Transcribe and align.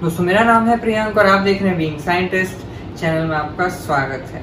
दोस्तों 0.00 0.24
मेरा 0.24 0.42
नाम 0.44 0.66
है 0.68 0.76
प्रियंक 0.76 1.18
और 1.18 1.26
आप 1.26 1.40
देख 1.40 1.60
रहे 1.60 1.68
हैं 1.68 1.78
बीइंग 1.78 1.98
साइंटिस्ट 1.98 2.64
चैनल 2.98 3.26
में 3.26 3.36
आपका 3.36 3.68
स्वागत 3.68 4.24
है। 4.32 4.42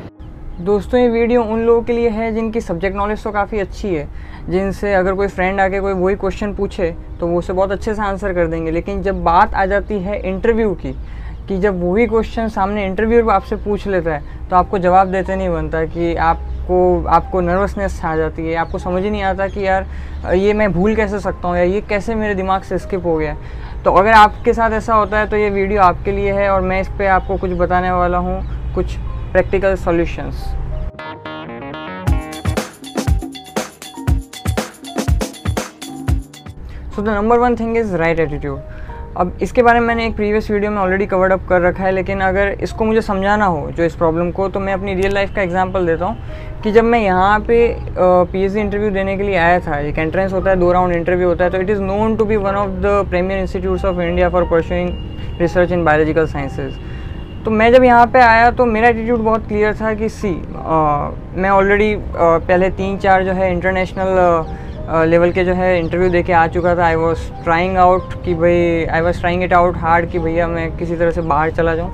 दोस्तों, 0.59 0.99
ये 0.99 1.09
वीडियो 1.09 1.43
उन 1.43 1.59
लोगों 1.65 1.81
के 1.81 1.93
लिए 1.93 2.09
है 2.09 2.31
जिनकी 2.33 2.61
सब्जेक्ट 2.61 2.95
नॉलेज 2.97 3.23
तो 3.23 3.31
काफ़ी 3.31 3.59
अच्छी 3.59 3.93
है, 3.95 4.07
जिनसे 4.49 4.93
अगर 4.93 5.13
कोई 5.13 5.27
फ्रेंड 5.27 5.61
आके 5.61 5.79
कोई 5.79 5.93
वही 5.93 6.15
क्वेश्चन 6.15 6.53
पूछे 6.55 6.89
तो 7.19 7.27
वो 7.27 7.39
उसे 7.39 7.53
बहुत 7.53 7.71
अच्छे 7.71 7.93
से 7.95 8.01
आंसर 8.01 8.33
कर 8.33 8.47
देंगे। 8.47 8.71
लेकिन 8.71 9.01
जब 9.01 9.23
बात 9.23 9.53
आ 9.53 9.65
जाती 9.65 9.99
है 9.99 10.19
इंटरव्यू 10.21 10.73
की, 10.75 10.93
कि 11.47 11.57
जब 11.57 11.83
वही 11.83 12.07
क्वेश्चन 12.07 12.47
सामने 12.49 12.85
इंटरव्यू 12.85 13.27
आपसे 13.29 13.55
पूछ 13.65 13.87
लेता 13.87 14.13
है 14.13 14.49
तो 14.49 14.55
आपको 14.55 14.77
जवाब 14.79 15.11
देते 15.11 15.35
नहीं 15.35 15.49
बनता 15.49 15.85
कि 15.85 16.15
आपको 16.63 17.05
आपको 17.09 17.39
नर्वसनेस 17.41 17.99
आ 18.05 18.15
जाती 18.15 18.45
है, 18.45 18.55
आपको 18.55 18.77
समझ 18.79 19.01
ही 19.03 19.09
नहीं 19.09 19.23
आता 19.23 19.47
कि 19.47 19.65
यार, 19.65 19.85
ये 20.33 20.53
मैं 20.53 20.71
भूल 20.73 20.95
कैसे 20.95 21.19
सकता 21.19 21.47
हूँ 21.47 21.57
या 21.57 21.63
ये 21.63 21.81
कैसे 21.89 22.15
मेरे 22.15 22.35
दिमाग 22.35 22.61
से 22.63 22.77
स्किप 22.77 23.05
हो 23.05 23.15
गया। 23.17 23.35
तो 23.83 23.91
अगर 23.91 24.11
आपके 24.13 24.53
साथ 24.53 24.71
ऐसा 24.71 24.93
होता 24.95 25.19
है 25.19 25.27
तो 25.29 25.37
ये 25.37 25.49
वीडियो 25.49 25.81
आपके 25.81 26.11
लिए 26.11 26.33
है 26.33 26.49
और 26.49 26.61
मैं 26.61 26.79
इस 26.81 26.87
पर 26.89 27.07
आपको 27.09 27.37
कुछ 27.37 27.51
बताने 27.59 27.91
वाला 27.91 28.17
हूँ, 28.17 28.41
कुछ 28.75 28.95
practical 29.31 29.75
solutions 29.75 30.35
so 36.95 37.01
the 37.01 37.09
number 37.09 37.39
one 37.39 37.55
thing 37.55 37.77
is 37.77 37.95
right 37.95 38.19
attitude 38.19 38.72
अब 39.17 39.37
इसके 39.41 39.63
बारे 39.63 39.79
में 39.79 39.87
मैंने 39.87 40.05
एक 40.07 40.15
प्रीवियस 40.15 40.49
वीडियो 40.51 40.69
में 40.71 40.77
ऑलरेडी 40.77 41.05
कवर्ड 41.05 41.33
अप 41.33 41.45
कर 41.49 41.61
रखा 41.61 41.83
है 41.83 41.91
लेकिन 41.91 42.21
अगर 42.21 42.47
इसको 42.63 42.85
मुझे 42.85 43.01
समझाना 43.01 43.45
हो 43.45 43.69
जो 43.71 43.83
इस 43.83 43.95
प्रॉब्लम 43.95 44.31
को 44.31 44.47
तो 44.49 44.59
मैं 44.59 44.73
अपनी 44.73 44.93
रियल 44.93 45.13
लाइफ 45.13 45.33
का 45.35 45.41
एग्जांपल 45.41 45.85
देता 45.85 46.05
हूँ 46.05 46.61
कि 46.63 46.71
जब 46.71 46.83
मैं 46.83 46.99
यहाँ 46.99 47.39
पे 47.39 47.57
पीएचडी 47.97 48.59
इंटरव्यू 48.59 48.89
देने 48.91 49.15
के 49.17 49.23
लिए 49.23 49.35
आया 49.37 49.59
था 49.59 49.79
एक 49.79 49.97
एंट्रेंस 49.99 50.33
होता 50.33 50.49
है 50.49 50.55
दो 50.59 50.71
राउंड 50.71 50.95
इंटरव्यू 50.95 51.27
होता 51.27 51.43
है 51.43 51.49
तो 51.49 51.57
it 51.57 51.69
is 51.69 51.81
known 51.81 52.15
to 52.15 52.25
be 52.25 52.35
one 52.37 52.55
of 52.55 52.71
the 52.81 53.05
premier 53.09 53.39
institutes 53.39 53.85
of 53.85 54.01
India 54.01 54.29
for 54.29 54.47
pursuing 54.47 55.39
research 55.39 55.71
in 55.71 55.83
biological 55.85 56.25
sciences 56.27 56.73
तो 57.45 57.51
मैं 57.51 57.71
जब 57.71 57.83
यहाँ 57.83 58.05
पे 58.07 58.19
आया 58.21 58.49
तो 58.51 58.65
मेरा 58.65 58.89
एटीट्यूड 58.89 59.19
बहुत 59.21 59.47
क्लियर 59.47 59.73
था 59.75 59.93
कि 59.93 60.09
सी 60.11 60.29
आ, 60.57 61.09
मैं 61.35 61.49
ऑलरेडी 61.51 61.95
पहले 62.17 62.69
तीन 62.71 62.97
चार 62.97 63.23
जो 63.23 63.31
है 63.33 63.51
इंटरनेशनल 63.51 64.17
लेवल 64.89 65.31
के 65.31 65.43
जो 65.43 65.53
है 65.53 65.77
इंटरव्यू 65.79 66.09
दे 66.09 66.21
के 66.23 66.33
आ 66.33 66.45
चुका 66.47 66.75
था। 66.75 66.85
आई 66.85 66.95
वॉज़ 66.95 67.19
ट्राइंग 67.43 67.77
आउट 67.77 68.13
कि 68.23 68.33
भाई 68.33 68.85
I 68.85 69.01
was 69.01 69.19
trying 69.19 69.43
it 69.43 69.53
out 69.53 69.77
hard 69.77 70.09
कि 70.11 70.19
भैया 70.19 70.47
मैं 70.47 70.69
किसी 70.77 70.95
तरह 70.95 71.11
से 71.11 71.21
बाहर 71.23 71.51
चला 71.51 71.75
जाऊँ। 71.75 71.91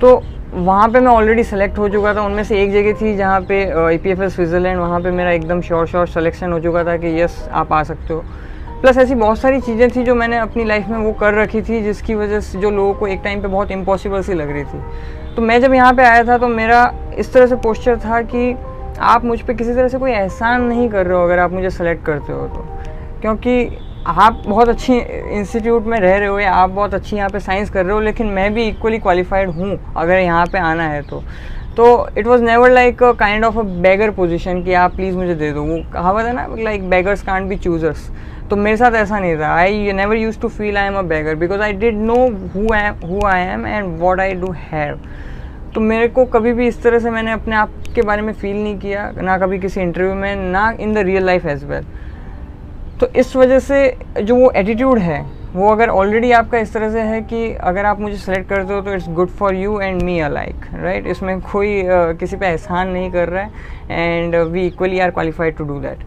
तो 0.00 0.22
वहाँ 0.54 0.88
पे 0.88 1.00
मैं 1.00 1.12
ऑलरेडी 1.12 1.44
सेलेक्ट 1.44 1.78
हो 1.78 1.88
चुका 1.88 2.14
था। 2.14 2.22
उनमें 2.22 2.42
से 2.44 2.62
एक 2.62 2.72
जगह 2.72 2.92
थी 3.00 3.16
जहाँ 3.16 3.40
पे 3.48 3.62
E 3.94 3.98
P 3.98 4.10
F 4.10 4.22
S 4.22 4.34
Switzerland 4.34 4.78
वहाँ 4.78 5.00
पर 5.00 5.10
मेरा 5.10 5.30
एकदम 5.30 5.60
श्योर 5.60 5.86
श्योर 5.86 6.06
सिलेक्शन 6.08 6.52
हो 6.52 6.60
चुका 6.60 6.84
था 6.84 6.96
कि 6.96 7.20
यस 7.20 7.48
आप 7.52 7.72
आ 7.72 7.82
सकते 7.82 8.14
हो। 8.14 8.24
प्लस 8.80 8.98
ऐसी 8.98 9.14
बहुत 9.14 9.38
सारी 9.38 9.60
चीज़ें 9.60 9.88
थी 9.90 10.02
जो 10.04 10.14
मैंने 10.14 10.38
अपनी 10.38 10.64
लाइफ 10.64 10.88
में 10.88 10.98
वो 10.98 11.12
कर 11.12 11.34
रखी 11.34 11.62
थी, 11.62 11.82
जिसकी 11.82 12.14
वजह 12.14 12.40
से 12.40 12.58
जो 12.58 12.70
लोगों 12.70 12.94
को 12.94 13.06
एक 13.06 13.20
टाइम 13.24 13.42
पे 13.42 13.48
बहुत 13.48 13.70
इम्पॉसिबल 13.70 14.22
सी 14.22 14.34
लग 14.34 14.50
रही 14.50 14.64
थी। 14.64 15.34
तो 15.36 15.42
मैं 15.42 15.60
जब 15.60 15.74
यहाँ 15.74 15.92
पे 15.94 16.02
आया 16.02 16.22
था 16.24 16.38
तो 16.38 16.48
मेरा 16.48 16.92
इस 17.18 17.32
तरह 17.32 17.46
से 17.46 17.56
पोस्चर 17.58 17.96
था 17.98 18.20
कि 18.24 18.52
आप 18.98 19.24
मुझ 19.24 19.40
पर 19.40 19.54
किसी 19.54 19.74
तरह 19.74 19.88
से 19.88 19.98
कोई 19.98 20.12
एहसान 20.12 20.62
नहीं 20.62 20.88
कर 20.90 21.06
रहे 21.06 21.16
हो 21.18 21.24
अगर 21.24 21.38
आप 21.38 21.52
मुझे 21.52 21.70
सेलेक्ट 21.70 22.04
करते 22.06 22.32
हो 22.32 22.46
तो। 22.48 22.66
क्योंकि 23.20 23.66
आप 24.06 24.42
बहुत 24.46 24.68
अच्छी 24.68 24.96
इंस्टीट्यूट 24.96 25.84
में 25.84 25.98
रह 26.00 26.16
रहे 26.16 26.28
हो 26.28 26.38
या 26.38 26.52
आप 26.54 26.70
बहुत 26.70 26.94
अच्छी 26.94 27.16
यहाँ 27.16 27.28
पे 27.30 27.40
साइंस 27.40 27.70
कर 27.70 27.84
रहे 27.84 27.94
हो, 27.94 28.00
लेकिन 28.00 28.26
मैं 28.28 28.52
भी 28.54 28.66
इक्वली 28.68 28.98
क्वालिफाइड 28.98 29.50
हूँ 29.50 29.78
अगर 29.96 30.18
यहाँ 30.18 30.46
पे 30.46 30.58
आना 30.60 30.88
है 30.88 31.02
तो। 31.02 31.22
तो 31.76 31.86
it 32.18 32.26
was 32.26 32.42
never 32.42 32.70
like 32.70 33.02
a 33.02 33.10
kind 33.14 33.44
of 33.44 33.58
a 33.58 33.62
beggar 33.62 34.10
position 34.10 34.62
कि 34.62 34.72
आप 34.74 34.94
प्लीज़ 34.96 35.16
मुझे 35.16 35.34
दे 35.34 35.50
दो। 35.52 35.62
वो 35.62 35.78
कहावत 35.92 36.24
है 36.24 36.32
ना 36.34 36.46
like 36.58 36.88
beggars 36.90 37.22
can't 37.22 37.48
be 37.48 37.56
choosers 37.56 38.08
तो 38.50 38.56
मेरे 38.56 38.76
साथ 38.76 38.92
ऐसा 38.94 39.18
नहीं 39.18 39.36
था। 39.38 39.54
I 39.54 39.92
never 39.92 40.16
use 40.16 40.40
to 40.40 40.48
feel 40.48 40.76
I 40.76 40.86
am 40.86 40.94
a 40.94 41.02
beggar 41.04 41.34
because 41.34 41.62
I 41.62 41.72
did 41.74 41.96
know 41.96 42.14
who 42.54 43.26
I 43.26 43.42
am 43.42 43.66
and 43.66 43.98
what 44.00 44.20
I 44.20 44.32
do 44.34 44.54
have 44.72 45.00
तो 45.74 45.80
मेरे 45.80 46.08
को 46.08 46.24
कभी 46.26 46.52
भी 46.52 46.66
इस 46.68 46.82
तरह 46.82 46.98
से 46.98 47.10
मैंने 47.10 47.32
अपने 47.32 47.56
आप 47.56 47.70
के 47.96 48.02
बारे 48.02 48.22
में 48.22 48.32
फ़ील 48.34 48.56
नहीं 48.56 48.78
किया 48.78 49.10
ना 49.18 49.38
कभी 49.38 49.58
किसी 49.58 49.80
इंटरव्यू 49.80 50.14
में 50.14 50.50
ना 50.50 50.70
in 50.80 50.94
the 50.94 51.06
real 51.06 51.24
life 51.26 51.46
as 51.46 51.64
well 51.64 51.86
तो 53.00 53.06
इस 53.16 53.34
वजह 53.36 53.58
से 53.60 53.78
जो 54.18 54.36
वो 54.36 54.50
एटीट्यूड 54.56 54.98
है 54.98 55.24
वो 55.52 55.68
अगर 55.68 55.88
ऑलरेडी 55.90 56.30
आपका 56.32 56.58
इस 56.58 56.72
तरह 56.72 56.90
से 56.92 57.00
है 57.00 57.20
कि 57.22 57.52
अगर 57.64 57.86
आप 57.86 58.00
मुझे 58.00 58.16
सेलेक्ट 58.16 58.48
करते 58.48 58.74
हो 58.74 58.80
तो 58.80 58.94
it's 58.94 59.08
good 59.10 59.28
for 59.38 59.54
you 59.54 59.78
and 59.80 60.02
me 60.02 60.18
alike 60.20 60.64
right 60.74 61.06
इसमें 61.06 61.40
कोई 61.42 61.82
uh, 61.82 62.18
किसी 62.20 62.36
पे 62.36 62.46
एहसान 62.46 62.88
नहीं 62.88 63.10
कर 63.10 63.28
रहा 63.28 63.42
है 63.42 64.14
and 64.14 64.36
we 64.36 64.66
equally 64.66 64.98
are 65.00 65.10
qualified 65.10 65.56
to 65.56 65.64
do 65.64 65.78
that 65.80 66.04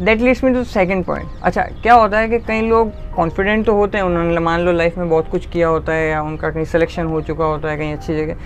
that 0.00 0.20
leads 0.20 0.42
me 0.44 0.52
to 0.52 0.62
second 0.64 1.04
point 1.04 1.28
अच्छा 1.42 1.62
क्या 1.82 1.94
होता 1.94 2.18
है 2.18 2.28
कि 2.28 2.38
कई 2.38 2.60
लोग 2.60 2.92
कॉन्फिडेंट 3.16 3.64
तो 3.66 3.74
होते 3.74 3.98
हैं 3.98 4.04
उन्होंने 4.04 4.40
मान 4.40 4.60
लो 4.60 4.72
लाइफ 4.72 4.98
में 4.98 5.08
बहुत 5.08 5.28
कुछ 5.30 5.46
किया 5.46 5.68
होता 5.68 5.92
है 5.92 6.08
या 6.08 6.22
उनका 6.22 6.50
कहीं 6.50 6.64
सिलेक्शन 6.64 7.06
हो 7.06 7.20
चुका 7.22 7.44
होता 7.44 7.70
है 7.70 7.76
कहीं 7.76 7.92
अच्छी 7.92 8.16
जगह 8.16 8.36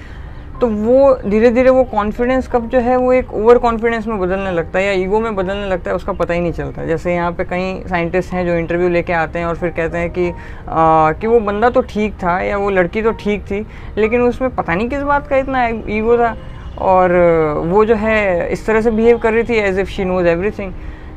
तो 0.61 0.67
वो 0.67 1.15
धीरे 1.27 1.51
धीरे 1.51 1.71
वो 1.71 1.83
कॉन्फिडेंस 1.85 2.47
कब 2.49 2.69
जो 2.69 2.79
है 2.81 2.97
वो 2.97 3.13
एक 3.13 3.33
ओवर 3.35 3.59
कॉन्फिडेंस 3.59 4.07
में 4.07 4.19
बदलने 4.19 4.51
लगता 4.51 4.79
है 4.79 4.85
या 4.85 4.93
ईगो 5.03 5.21
में 5.21 5.35
बदलने 5.37 5.67
लगता 5.69 5.91
है 5.91 5.97
उसका 5.97 6.13
पता 6.13 6.35
ही 6.35 6.41
नहीं 6.41 6.53
चलता। 6.53 6.85
जैसे 6.87 7.15
यहाँ 7.15 7.33
पे 7.33 7.45
कई 7.45 7.83
साइंटिस्ट 7.89 8.33
हैं 8.33 8.47
जो 8.47 8.55
इंटरव्यू 8.55 8.89
लेके 8.89 9.13
आते 9.13 9.39
हैं 9.39 9.47
और 9.47 9.57
फिर 9.57 9.71
कहते 9.71 9.99
हैं 9.99 10.11
कि 10.11 10.29
आ, 10.29 11.13
कि 11.13 11.27
वो 11.27 11.41
बंदा 11.41 11.71
तो 11.71 11.81
ठीक 11.83 12.15
था 12.23 12.39
या 12.41 12.57
वो 12.57 12.71
लड़की 12.71 13.03
तो 13.03 13.13
ठीक 13.21 13.43
थी 13.43 13.65
लेकिन 13.99 14.23
उसमें 14.23 14.55
पता 14.55 14.75
नहीं 14.75 14.89
किस 14.89 15.03
बात 15.03 15.29
का 15.29 15.37
इतना 15.37 15.67
ईगो 15.67 16.17
था। 16.19 16.37
और 16.79 17.13
वो 17.67 17.85
जो 17.85 17.95
है 17.97 18.53
इस 18.53 18.67
तरह 18.67 18.81
से 18.81 18.91
बिहेव 18.91 19.19
कर 19.19 19.33
रही 19.33 19.43
थी 19.43 19.59
as 19.59 19.79
if 19.79 19.91
she 19.91 20.05
knows 20.05 20.27
everything 20.27 20.73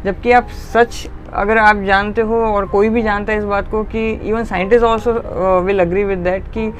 जबकि 0.05 0.31
आप 0.31 0.47
सच 0.73 1.07
अगर 1.33 1.57
आप 1.57 1.81
जानते 1.83 2.21
हो 2.21 2.35
और 2.45 2.65
कोई 2.67 2.89
भी 2.89 3.01
जानता 3.01 3.33
है 3.33 3.39
इस 3.39 3.43
बात 3.45 3.69
को 3.71 3.83
कि 3.83 4.09
even 4.11 4.43
scientist 4.43 4.83
also 4.85 5.11
will 5.61 5.79
agree 5.79 6.03
with 6.03 6.19
that 6.19 6.43
कि 6.53 6.71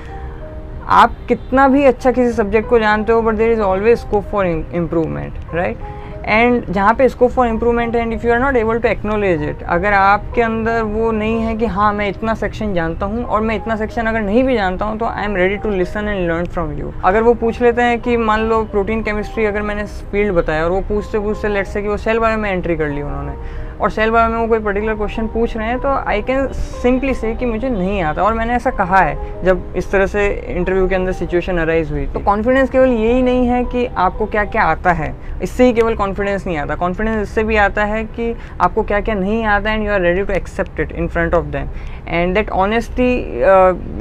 आप 0.89 1.15
कितना 1.27 1.67
भी 1.67 1.83
अच्छा 1.85 2.11
किसी 2.11 2.31
सब्जेक्ट 2.33 2.69
को 2.69 2.79
जानते 2.79 3.11
हो 3.11 3.21
but 3.21 3.35
there 3.35 3.51
is 3.51 3.61
always 3.61 3.97
scope 3.99 4.23
for 4.31 4.45
improvement 4.47 5.53
right 5.55 5.77
and 6.25 6.65
जहाँ 6.69 6.93
पे 6.93 7.07
scope 7.09 7.31
for 7.31 7.47
improvement 7.47 7.95
and 7.95 8.13
if 8.13 8.25
you 8.27 8.33
are 8.33 8.39
not 8.39 8.55
able 8.55 8.79
to 8.79 8.87
acknowledge 8.87 9.43
it 9.43 9.61
अगर 9.75 9.93
आपके 9.93 10.41
अंदर 10.41 10.81
वो 10.83 11.11
नहीं 11.11 11.39
है 11.41 11.55
कि 11.57 11.65
हाँ 11.67 11.91
मैं 11.93 12.07
इतना 12.09 12.33
सेक्शन 12.33 12.73
जानता 12.73 13.05
हूँ, 13.05 13.23
और 13.23 13.41
मैं 13.41 13.55
इतना 13.55 13.75
सेक्शन 13.75 14.05
अगर 14.05 14.21
नहीं 14.21 14.43
भी 14.43 14.55
जानता 14.55 14.85
हूँ 14.85 14.97
तो 14.99 15.05
I 15.05 15.25
am 15.25 15.35
ready 15.35 15.57
to 15.57 15.69
listen 15.69 16.07
and 16.07 16.27
learn 16.29 16.45
from 16.45 16.71
you 16.79 16.91
अगर 17.05 17.23
वो 17.23 17.33
पूछ 17.35 17.61
लेते 17.61 17.81
हैं 17.81 17.99
कि 18.01 18.17
मान 18.17 18.47
लो 18.49 18.63
प्रोटीन 18.71 19.03
केमिस्ट्री 19.03 19.45
अगर 19.45 19.61
मैंने 19.61 19.85
फ़ील्ड 20.11 20.33
बताया, 20.35 20.63
और 20.63 20.71
वो 20.71 20.81
पूछते 20.89 21.19
पूछते 21.19 21.47
लेट 21.47 21.67
से 21.67 21.81
कि 21.81 21.87
वो 21.87 21.97
सेल 21.99 22.19
बारे 22.19 22.35
में 22.35 22.51
एंट्री 22.51 22.75
कर 22.77 22.89
ली 22.89 23.01
उन्होंने 23.01 23.67
और 23.81 23.89
सेल 23.91 24.09
बायो 24.11 24.29
में 24.29 24.37
वो 24.37 24.47
कोई 24.47 24.59
पर्टिकुलर 24.59 24.95
क्वेश्चन 24.95 25.27
पूछ 25.27 25.55
रहे 25.57 25.67
हैं 25.67 25.79
तो 25.79 25.87
आई 25.87 26.21
कैन 26.21 26.47
सिंपली 26.53 27.13
से 27.13 27.33
कि 27.35 27.45
मुझे 27.45 27.69
नहीं 27.69 28.01
आता। 28.01 28.23
और 28.23 28.33
मैंने 28.33 28.53
ऐसा 28.53 28.71
कहा 28.71 28.99
है, 28.99 29.43
जब 29.43 29.73
इस 29.77 29.91
तरह 29.91 30.05
से 30.07 30.27
इंटरव्यू 30.49 30.87
के 30.87 30.95
अंदर 30.95 31.11
सिचुएशन 31.13 31.57
अराइज 31.57 31.91
हुई 31.91 32.05
तो 32.07 32.19
कॉन्फिडेंस 32.21 32.69
केवल 32.69 32.89
यही 32.89 33.21
नहीं 33.21 33.47
है 33.47 33.63
कि 33.65 33.85
आपको 33.97 34.25
क्या 34.25 34.43
क्या 34.45 34.63
आता 34.63 34.91
है। 34.93 35.13
इससे 35.43 35.65
ही 35.65 35.73
केवल 35.73 35.95
कॉन्फिडेंस 35.95 36.45
नहीं 36.47 36.57
आता। 36.57 36.75
कॉन्फिडेंस 36.75 37.21
इससे 37.21 37.43
भी 37.43 37.55
आता 37.57 37.85
है 37.85 38.03
कि 38.05 38.33
आपको 38.61 38.83
क्या 38.83 38.99
क्या 39.01 39.15
नहीं 39.15 39.43
आता 39.47 39.71
and 39.71 39.85
you 39.85 39.91
are 39.91 40.01
ready 40.01 40.23
to 40.23 40.33
accept 40.33 40.79
it 40.79 40.91
in 40.91 41.07
front 41.07 41.33
of 41.33 41.45
them 41.47 41.69
and 42.09 42.33
that 42.35 42.49
honesty 42.49 43.09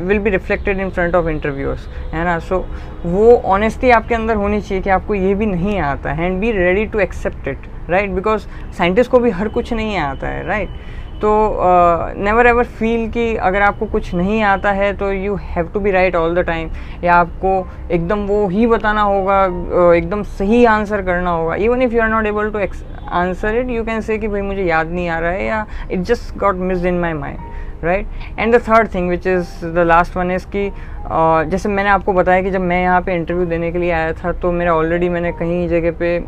will 0.05 0.19
be 0.19 0.31
reflected 0.31 0.81
in 0.81 0.91
front 0.91 1.15
of 1.15 1.29
interviewers 1.29 1.89
है 2.13 2.25
ना? 2.25 2.39
सो 2.39 2.65
वो 3.07 3.37
ऑनेस्टी 3.47 3.91
आपके 3.91 4.15
अंदर 4.15 4.37
होनी 4.37 4.61
चाहिए 4.61 4.83
कि 4.83 4.91
आपको 4.91 5.15
ये 5.15 5.35
भी 5.35 5.47
नहीं 5.47 5.79
आता 5.81 6.13
है 6.13 6.27
and 6.27 6.41
be 6.41 6.53
ready 6.53 6.87
to 6.87 6.99
accept 6.99 7.49
it 7.49 7.91
right 7.91 8.11
because 8.11 8.47
scientist 8.79 9.11
को 9.11 9.19
भी 9.19 9.31
हर 9.31 9.49
कुछ 9.49 9.73
नहीं 9.73 9.97
आता 9.99 10.29
है 10.29 10.47
राइट 10.47 10.69
right? 10.69 10.81
तो 11.21 11.31
नेवर 12.17 12.47
एवर 12.47 12.65
फील 12.79 13.09
कि 13.11 13.35
अगर 13.37 13.63
आपको 13.63 13.87
कुछ 13.87 14.13
नहीं 14.15 14.43
आता 14.43 14.73
है 14.73 14.93
तो 14.97 15.11
you 15.13 15.37
have 15.43 15.71
to 15.75 15.81
be 15.81 15.91
right 15.91 16.17
all 16.17 16.35
the 16.35 16.45
time 16.47 16.71
या 17.05 17.15
आपको 17.15 17.51
एकदम 17.91 18.21
वो 18.27 18.47
ही 18.49 18.67
बताना 18.67 19.03
होगा 19.03 19.43
एकदम 19.95 20.23
सही 20.23 20.65
आंसर 20.65 21.03
करना 21.03 21.31
होगा. 21.31 21.55
Even 21.55 21.83
if 21.83 21.95
you 21.95 22.03
are 22.03 22.09
not 22.09 22.27
able 22.27 22.51
to 22.51 22.59
answer 23.09 23.57
it 23.57 23.71
you 23.71 23.85
can 23.85 24.01
say 24.01 24.19
कि 24.19 24.29
भाई 24.29 24.41
मुझे 24.41 24.65
याद 24.65 24.91
नहीं 24.91 25.09
आ 25.09 25.19
रहा 25.19 25.31
है 25.31 25.45
या 25.47 25.67
it 25.91 26.01
just 26.01 26.37
got 26.39 26.57
miss 26.71 26.85
in 26.85 27.01
my 27.01 27.13
mind 27.13 27.39
right 27.85 28.39
and 28.39 28.55
the 28.55 28.61
third 28.69 28.95
thing 28.95 29.09
which 29.11 29.27
is 29.27 29.67
the 29.67 29.85
last 29.87 30.17
one 30.17 30.31
is 30.31 30.47
कि 30.57 30.71
जैसे 31.51 31.69
मैंने 31.69 31.91
आपको 31.91 32.13
बताया 32.13 32.43
कि 32.43 32.51
जब 32.51 32.61
मैं 32.61 32.83
यहाँ 32.83 33.01
पे 33.03 33.15
इंटरव्यू 33.15 33.47
देने 33.47 33.73
के 33.73 33.79
लिए 33.79 33.91
आया 33.93 34.13
था 34.15 34.33
तो 34.33 34.53
मेरा 34.53 34.75
ऑलरेडी 34.75 35.09
मैंने 35.09 35.33
कहीं 35.33 35.69
जगह 35.69 35.93
पे 36.01 36.19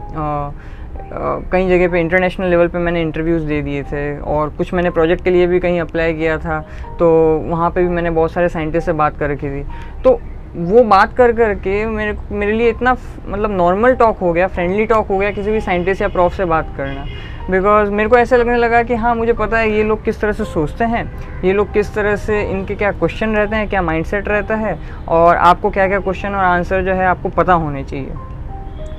कई 1.52 1.68
जगह 1.68 1.88
पे 1.88 2.00
इंटरनेशनल 2.00 2.48
लेवल 2.48 2.68
पे 2.68 2.78
मैंने 2.78 3.00
इंटरव्यूज़ 3.02 3.46
दे 3.46 3.60
दिए 3.62 3.82
थे। 3.82 4.18
और 4.18 4.48
कुछ 4.58 4.72
मैंने 4.74 4.90
प्रोजेक्ट 4.90 5.24
के 5.24 5.30
लिए 5.30 5.46
भी 5.46 5.60
कहीं 5.60 5.80
अप्लाई 5.80 6.14
किया 6.14 6.36
था 6.38 6.60
तो 6.98 7.08
वहाँ 7.46 7.70
पे 7.70 7.82
भी 7.82 7.88
मैंने 7.88 8.10
बहुत 8.10 8.32
सारे 8.32 8.48
साइंटिस्ट 8.48 8.86
से 8.86 8.92
बात 8.92 9.18
कर 9.18 9.30
रखी 9.30 9.48
थी। 9.50 9.62
तो 10.04 10.20
वो 10.56 10.82
बात 10.84 11.16
कर 11.16 11.32
कर 11.32 11.54
के 11.56 11.84
मेरे 11.86 12.16
मेरे 12.30 12.52
लिए 12.52 12.68
इतना 12.70 12.96
मतलब 13.26 13.50
नॉर्मल 13.50 13.94
टॉक 13.94 14.18
हो 14.18 14.32
गया 14.32 14.46
फ्रेंडली 14.46 14.86
टॉक 14.86 15.08
हो 15.08 15.18
गया, 15.18 15.30
किसी 15.30 15.50
भी 15.50 15.60
साइंटिस्ट 15.60 16.02
या 16.02 16.08
प्रॉफ 16.08 16.36
से 16.36 16.44
बात 16.44 16.72
करना। 16.76 17.04
बिकॉज़ 17.50 17.90
मेरे 17.90 18.08
को 18.08 18.16
ऐसा 18.16 18.36
लगने 18.36 18.56
लगा 18.56 18.82
कि 18.82 18.94
हाँ 18.94 19.14
मुझे 19.14 19.32
पता 19.32 19.58
है 19.58 19.70
ये 19.70 19.82
लोग 19.82 20.04
किस 20.04 20.20
तरह 20.20 20.32
से 20.32 20.44
सोचते 20.44 20.84
हैं, 20.84 21.04
ये 21.44 21.52
लोग 21.52 21.72
किस 21.72 21.94
तरह 21.94 22.16
से 22.16 22.40
इनके 22.42 22.74
क्या 22.74 22.90
क्वेश्चन 22.92 23.36
रहते 23.36 23.56
हैं, 23.56 23.68
क्या 23.68 23.82
माइंडसेट 23.82 24.28
रहता 24.28 24.56
है, 24.56 24.78
और 25.08 25.36
आपको 25.36 25.70
क्या 25.70 25.86
क्या 25.88 26.00
क्वेश्चन 26.00 26.34
और 26.34 26.44
आंसर 26.44 26.82
जो 26.82 26.92
है 26.92 27.06
आपको 27.06 27.28
पता 27.30 27.52
होने 27.54 27.84
चाहिए। 27.84 28.10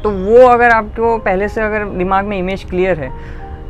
तो 0.04 0.10
वो 0.12 0.48
अगर 0.48 0.70
आपको 0.70 1.18
पहले 1.20 1.48
से 1.48 1.62
अगर 1.62 1.86
दिमाग 1.88 2.26
में 2.26 2.38
इमेज 2.38 2.64
क्लियर 2.70 3.00
है 3.00 3.12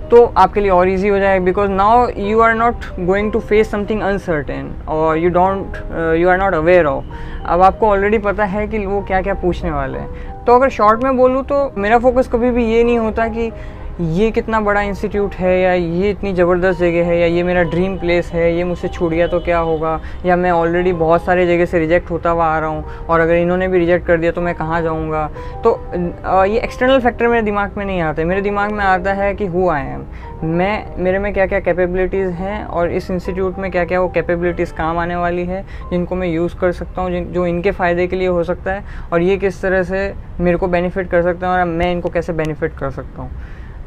तो 0.10 0.24
आपके 0.38 0.62
लिए 0.62 0.70
और 0.72 0.90
इजी 0.90 1.08
हो 1.08 1.20
जाएगा। 1.20 1.44
Because 1.46 1.70
now 1.72 2.08
you 2.18 2.40
are 2.42 2.54
not 2.54 2.86
going 3.00 3.32
to 3.32 3.40
face 3.40 3.70
something 3.72 4.02
uncertain 4.02 4.72
और 4.88 5.18
you 5.18 5.30
don't 5.30 5.78
you 6.18 6.30
are 6.30 6.38
not 6.38 6.54
aware 6.54 6.86
of 6.86 7.06
अब 7.46 7.62
आपको 7.62 7.90
ऑलरेडी 7.90 8.18
पता 8.20 8.46
है 8.46 8.68
कि 8.68 8.86
वो 8.86 9.02
क्या 9.02 9.22
क्या 9.22 9.34
पूछने 9.34 9.72
वाले 9.72 10.00
हैं। 10.00 10.44
तो 10.46 10.56
अगर 10.56 10.70
शॉर्ट 10.70 11.04
में 11.04 11.18
बोलूँ 11.18 11.44
तो 11.44 11.72
मेरा 11.78 12.00
फोकस 12.00 12.28
कभी 12.28 12.52
भी 12.52 12.66
ये 12.66 12.84
नहीं 12.84 12.98
होता 13.00 13.28
कि 13.28 13.52
ये 14.00 14.30
कितना 14.32 14.60
बड़ा 14.62 14.82
इंस्टीट्यूट 14.82 15.34
है 15.36 15.60
या 15.60 15.74
ये 15.74 16.10
इतनी 16.10 16.32
ज़बरदस्त 16.34 16.80
जगह 16.80 17.06
है 17.06 17.18
या 17.20 17.26
ये 17.28 17.42
मेरा 17.44 17.64
ड्रीम 17.64 17.98
प्लेस 18.00 18.32
है, 18.34 18.54
ये 18.56 18.64
मुझसे 18.64 18.88
छूट 18.88 19.12
गया 19.12 19.28
तो 19.28 19.40
क्या 19.40 19.58
होगा? 19.60 20.00
या 20.26 20.36
मैं 20.36 20.52
ऑलरेडी 20.52 20.94
बहुत 20.94 21.26
सारे 21.26 21.46
जगह 21.48 21.66
से 21.66 21.80
रिजेक्ट 21.80 22.12
होता 22.12 22.30
हुआ 22.30 22.46
आ 22.46 22.60
रहा 22.60 22.70
हूँ 22.70 23.06
और 23.06 23.20
अगर 23.20 23.36
इन्होंने 23.36 23.68
भी 23.68 23.80
रिजेक्ट 23.80 24.06
कर 24.08 24.18
दिया 24.18 24.32
तो 24.32 24.42
मैं 24.42 24.56
कहाँ 24.56 24.82
जाऊँगा? 24.82 25.28
तो 25.64 26.44
ये 26.46 26.60
एक्सटर्नल 26.60 27.00
फैक्टर 27.00 27.28
मेरे 27.28 27.42
दिमाग 27.42 27.78
में 27.78 27.86
नहीं 27.86 28.02
आते। 28.02 28.24
मेरे 28.24 28.42
दिमाग 28.42 28.72
में 28.72 28.84
आता 28.86 29.14
है 29.14 29.34
कि 29.36 29.46
हु 29.46 29.70
आई 29.70 29.84
एम 29.84 30.06
मैं, 30.44 30.86
मेरे 30.98 31.20
में 31.20 31.32
क्या 31.34 31.46
क्या 31.46 31.60
कैपेबिलिटीज़ 31.60 32.30
हैं 32.32 32.64
और 32.66 32.92
इस 32.92 33.12
इंस्टीट्यूट 33.12 33.58
में 33.60 33.70
क्या 33.72 33.86
क्या 33.86 34.00
वो 34.02 34.08
कैपेबिलिटीज़ 34.10 34.74
काम 34.74 34.98
आने 35.00 35.16
वाली 35.16 35.46
है, 35.46 35.64
जिनको 35.92 36.16
मैं 36.16 36.28
यूज़ 36.28 36.56
कर 36.60 36.72
सकता 36.72 37.02
हूँ 37.02 37.24
जो 37.34 37.46
इनके 37.48 37.72
फ़ायदे 37.72 38.08
के 38.08 38.16
लिए 38.16 38.28
हो 38.28 38.44
सकता 38.44 38.74
है। 38.74 38.84
और 39.14 39.22
ये 39.22 39.38
किस 39.38 39.62
तरह 39.62 39.84
से 39.84 40.14
मेरे 40.40 40.58
को 40.58 40.68
बेनिफिट 40.68 41.10
कर 41.10 41.22
सकता 41.24 41.48
हूँ 41.48 41.56
और 41.56 41.66
मैं 41.68 41.92
इनको 41.92 42.10
कैसे 42.10 42.34
बेनिफिट 42.34 42.78
कर 42.78 42.92
सकता 42.92 43.22
हूँ। 43.22 43.32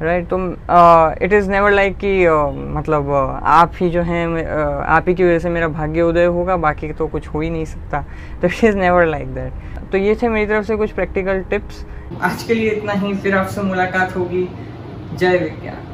राइट 0.02 0.26
तो 0.32 0.38
इट 1.24 1.32
इज़ 1.32 1.50
नेवर 1.50 1.70
लाइक 1.70 1.96
कि 1.96 2.26
मतलब 2.74 3.06
uh, 3.06 3.44
आप 3.44 3.72
ही 3.80 3.90
जो 3.90 4.02
हैं 4.02 4.26
uh, 4.28 4.86
आप 4.86 5.08
ही 5.08 5.14
की 5.14 5.24
वजह 5.24 5.38
से 5.38 5.48
मेरा 5.48 5.68
भाग्य 5.68 6.02
उदय 6.02 6.24
होगा 6.24 6.56
बाकी 6.56 6.92
तो 6.92 7.06
कुछ 7.06 7.28
हो 7.28 7.40
ही 7.40 7.50
नहीं 7.50 7.64
सकता। 7.64 8.04
तो 8.40 8.46
it 8.46 8.64
is 8.64 8.76
never 8.76 9.06
like 9.06 9.34
that 9.34 9.90
तो 9.92 9.98
ये 9.98 10.14
थे 10.22 10.28
मेरी 10.28 10.46
तरफ़ 10.46 10.66
से 10.66 10.76
कुछ 10.76 10.92
प्रैक्टिकल 10.92 11.42
टिप्स 11.50 11.84
आज 12.22 12.42
के 12.42 12.54
लिए 12.54 12.70
इतना 12.70 12.92
ही 12.92 13.14
फिर 13.14 13.36
आपसे 13.36 13.62
मुलाकात 13.62 14.16
होगी। 14.16 14.48
जय 15.14 15.38
विज्ञान। 15.38 15.90